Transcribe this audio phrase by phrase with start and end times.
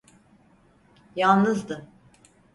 [1.15, 1.87] Yalnızdı.